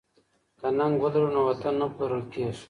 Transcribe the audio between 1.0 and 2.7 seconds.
ولرو نو وطن نه پلورل کیږي.